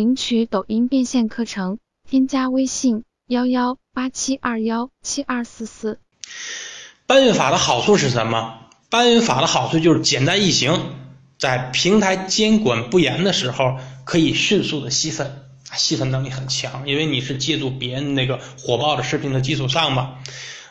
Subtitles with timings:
[0.00, 1.78] 领取抖音变现课程，
[2.08, 5.98] 添加微信幺幺八七二幺七二四四。
[7.06, 8.60] 搬运法的好处是什么？
[8.88, 10.80] 搬运法的好处就是简单易行，
[11.38, 15.44] 在平台监管不严的时候，可以迅速的吸粉，
[15.74, 20.14] 吸粉能力很强，因为你是借助别人那个火爆的视频的基础上嘛，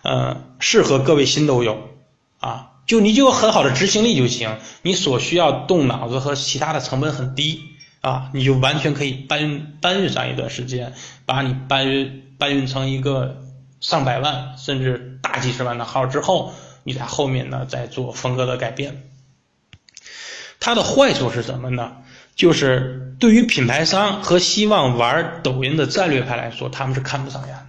[0.01, 1.87] 呃，适合各位新都有
[2.39, 7.61] 啊，就你就有很好的执行力就行，你所需要动脑子和其他的成本很低
[8.01, 10.93] 啊，你就完全可以搬运搬运上一段时间，
[11.25, 13.43] 把你搬运搬运成一个。
[13.81, 19.09] 上百万甚至大几十万的号之后，你在后面呢再做风格的改变。
[20.59, 21.93] 它的坏处是什么呢？
[22.35, 27.55] 就是对于品牌商和希望玩抖音的战略派来说，他们是看不上眼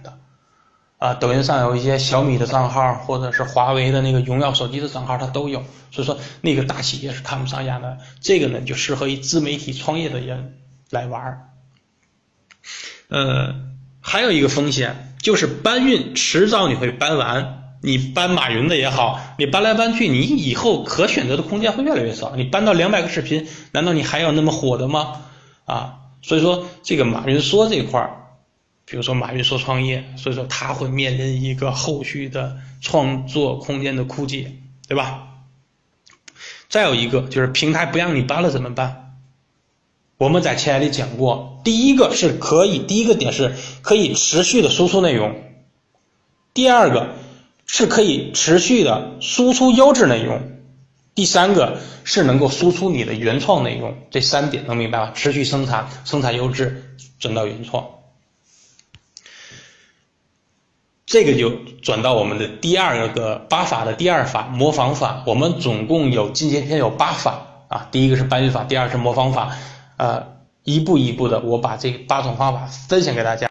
[1.01, 5.63] 啊，抖音上有一些小米的账号，或者是华为的那个荣耀手机的账号，它都有。
[5.89, 7.97] 所以说，那个大企业是看不上眼的。
[8.19, 10.59] 这个呢，就适合于自媒体创业的人
[10.91, 11.49] 来玩。
[13.07, 13.55] 呃，
[13.99, 15.15] 还有一个风险。
[15.23, 17.73] 就是搬运，迟早你会搬完。
[17.81, 22.35] 你搬马云的也好，你搬来搬去，你以后可选择的空间会越来越少。
[22.35, 25.23] 你搬到两百个视频，难道你还要那么火的吗？
[25.65, 28.20] 啊，所以说这个马云说这块儿，
[28.85, 34.51] 比如说马云说创业，所以说他会面临一个后续的创作空间的枯竭，
[34.87, 35.27] 对吧？
[36.67, 39.17] 再有一个就是平台不让你搬了怎么办？
[40.17, 45.35] 我们在前里讲过，第一个是可以，第一个点是可以持续的输出内容，
[46.53, 47.15] 第二个
[47.65, 50.41] 是可以持续的输出优质内容，
[51.15, 53.97] 第三个是能够输出你的原创内容。
[54.11, 55.11] 这三点能明白吗？
[55.15, 57.89] 持续生产，生产优质，转到原创。
[61.11, 61.49] 这个就
[61.81, 65.23] 转到我们的第二个八法的第二法模仿法。
[65.27, 69.53] 我们总共有进阶篇有八法啊，第一个是搬运法，第二是模仿法。
[69.97, 70.25] 呃，
[70.63, 73.50] 一步一步的，我把这八种方法分享给大家。